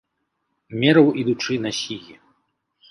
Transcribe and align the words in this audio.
Мераў, 0.83 1.07
ідучы, 1.21 1.53
на 1.67 1.71
сігі. 1.83 2.15